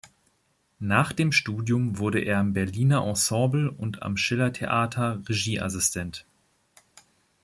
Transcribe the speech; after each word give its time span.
Nach 0.79 1.13
dem 1.13 1.31
Studium 1.31 1.99
wurde 1.99 2.21
er 2.21 2.39
am 2.39 2.53
Berliner 2.53 3.05
Ensemble 3.05 3.69
und 3.69 4.01
am 4.01 4.17
Schillertheater 4.17 5.21
Regieassistent. 5.29 6.25